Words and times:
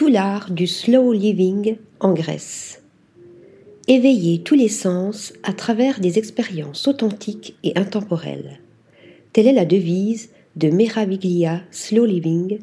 tout 0.00 0.08
l'art 0.08 0.50
du 0.50 0.66
slow 0.66 1.12
living 1.12 1.76
en 2.00 2.14
Grèce. 2.14 2.82
Éveiller 3.86 4.40
tous 4.42 4.54
les 4.54 4.70
sens 4.70 5.34
à 5.42 5.52
travers 5.52 6.00
des 6.00 6.18
expériences 6.18 6.88
authentiques 6.88 7.54
et 7.64 7.76
intemporelles. 7.76 8.60
Telle 9.34 9.46
est 9.46 9.52
la 9.52 9.66
devise 9.66 10.30
de 10.56 10.70
Meraviglia 10.70 11.60
Slow 11.70 12.06
Living, 12.06 12.60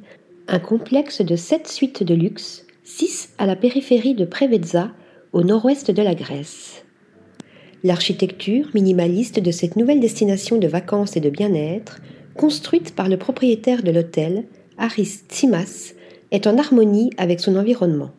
un 0.47 0.58
complexe 0.58 1.21
de 1.21 1.36
sept 1.36 1.68
suites 1.68 2.02
de 2.02 2.15
luxe, 2.15 2.65
six 2.84 3.29
à 3.38 3.45
la 3.45 3.55
périphérie 3.55 4.15
de 4.15 4.25
Preveza, 4.25 4.89
au 5.31 5.43
nord-ouest 5.43 5.91
de 5.91 6.01
la 6.01 6.15
Grèce. 6.15 6.85
L'architecture 7.83 8.67
minimaliste 8.73 9.39
de 9.39 9.51
cette 9.51 9.75
nouvelle 9.75 9.99
destination 9.99 10.57
de 10.57 10.67
vacances 10.67 11.15
et 11.15 11.21
de 11.21 11.29
bien-être, 11.29 11.99
construite 12.33 12.95
par 12.95 13.07
le 13.07 13.17
propriétaire 13.17 13.83
de 13.83 13.91
l'hôtel, 13.91 14.45
Aris 14.79 15.19
Tsimas, 15.29 15.93
est 16.32 16.48
en 16.48 16.57
harmonie 16.57 17.12
avec 17.18 17.39
son 17.39 17.55
environnement. 17.55 18.12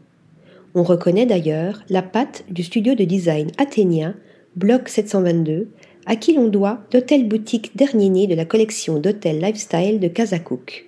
On 0.74 0.82
reconnaît 0.82 1.26
d'ailleurs 1.26 1.82
la 1.88 2.02
patte 2.02 2.44
du 2.50 2.62
studio 2.62 2.94
de 2.94 3.04
design 3.04 3.50
athénien, 3.58 4.14
Bloc 4.56 4.88
722, 4.88 5.68
à 6.06 6.16
qui 6.16 6.34
l'on 6.34 6.48
doit 6.48 6.80
l'hôtel 6.92 7.28
boutique 7.28 7.76
dernier 7.76 8.08
né 8.08 8.26
de 8.26 8.34
la 8.34 8.44
collection 8.44 8.98
d'hôtels 8.98 9.40
lifestyle 9.40 10.00
de 10.00 10.08
Kazakouk. 10.08 10.86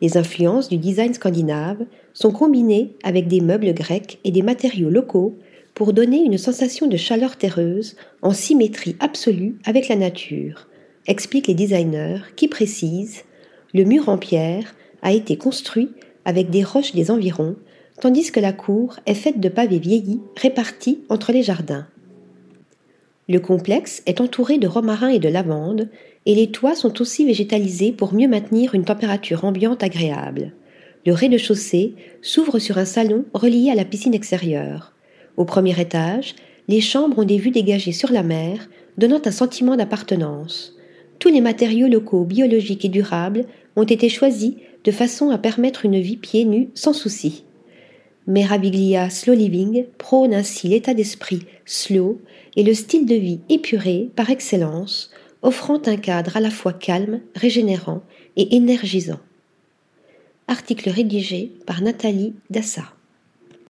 Les 0.00 0.16
influences 0.16 0.68
du 0.68 0.78
design 0.78 1.12
scandinave 1.12 1.84
sont 2.12 2.30
combinées 2.30 2.94
avec 3.02 3.28
des 3.28 3.40
meubles 3.40 3.74
grecs 3.74 4.18
et 4.24 4.30
des 4.30 4.42
matériaux 4.42 4.90
locaux 4.90 5.36
pour 5.74 5.92
donner 5.92 6.22
une 6.22 6.38
sensation 6.38 6.86
de 6.86 6.96
chaleur 6.96 7.36
terreuse 7.36 7.96
en 8.22 8.32
symétrie 8.32 8.96
absolue 9.00 9.56
avec 9.64 9.88
la 9.88 9.96
nature, 9.96 10.68
expliquent 11.06 11.48
les 11.48 11.54
designers 11.54 12.20
qui 12.36 12.48
précisent 12.48 13.24
le 13.74 13.84
mur 13.84 14.08
en 14.08 14.18
pierre 14.18 14.74
a 15.02 15.12
été 15.12 15.36
construit 15.36 15.90
avec 16.28 16.50
des 16.50 16.62
roches 16.62 16.92
des 16.92 17.10
environs, 17.10 17.56
tandis 18.02 18.30
que 18.30 18.38
la 18.38 18.52
cour 18.52 19.00
est 19.06 19.14
faite 19.14 19.40
de 19.40 19.48
pavés 19.48 19.78
vieillis 19.78 20.20
répartis 20.36 21.00
entre 21.08 21.32
les 21.32 21.42
jardins. 21.42 21.86
Le 23.30 23.40
complexe 23.40 24.02
est 24.04 24.20
entouré 24.20 24.58
de 24.58 24.68
romarin 24.68 25.08
et 25.08 25.20
de 25.20 25.28
lavande, 25.30 25.88
et 26.26 26.34
les 26.34 26.50
toits 26.50 26.74
sont 26.74 27.00
aussi 27.00 27.24
végétalisés 27.24 27.92
pour 27.92 28.12
mieux 28.12 28.28
maintenir 28.28 28.74
une 28.74 28.84
température 28.84 29.46
ambiante 29.46 29.82
agréable. 29.82 30.52
Le 31.06 31.14
rez-de-chaussée 31.14 31.94
s'ouvre 32.20 32.58
sur 32.58 32.76
un 32.76 32.84
salon 32.84 33.24
relié 33.32 33.70
à 33.70 33.74
la 33.74 33.86
piscine 33.86 34.14
extérieure. 34.14 34.92
Au 35.38 35.46
premier 35.46 35.80
étage, 35.80 36.34
les 36.68 36.82
chambres 36.82 37.20
ont 37.20 37.24
des 37.24 37.38
vues 37.38 37.52
dégagées 37.52 37.92
sur 37.92 38.12
la 38.12 38.22
mer, 38.22 38.68
donnant 38.98 39.22
un 39.24 39.30
sentiment 39.30 39.76
d'appartenance. 39.76 40.77
Tous 41.18 41.28
les 41.28 41.40
matériaux 41.40 41.88
locaux 41.88 42.24
biologiques 42.24 42.84
et 42.84 42.88
durables 42.88 43.44
ont 43.76 43.84
été 43.84 44.08
choisis 44.08 44.54
de 44.84 44.90
façon 44.90 45.30
à 45.30 45.38
permettre 45.38 45.84
une 45.84 46.00
vie 46.00 46.16
pieds 46.16 46.44
nus 46.44 46.68
sans 46.74 46.92
souci. 46.92 47.44
Meraviglia 48.26 49.10
Slow 49.10 49.34
Living 49.34 49.86
prône 49.96 50.34
ainsi 50.34 50.68
l'état 50.68 50.94
d'esprit 50.94 51.40
slow 51.64 52.20
et 52.56 52.62
le 52.62 52.74
style 52.74 53.06
de 53.06 53.14
vie 53.14 53.40
épuré 53.48 54.10
par 54.14 54.30
excellence, 54.30 55.10
offrant 55.42 55.80
un 55.86 55.96
cadre 55.96 56.36
à 56.36 56.40
la 56.40 56.50
fois 56.50 56.72
calme, 56.72 57.20
régénérant 57.34 58.02
et 58.36 58.54
énergisant. 58.56 59.20
Article 60.46 60.90
rédigé 60.90 61.52
par 61.66 61.82
Nathalie 61.82 62.34
Dassa. 62.50 62.97